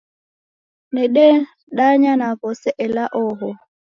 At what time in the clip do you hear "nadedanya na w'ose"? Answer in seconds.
0.93-2.69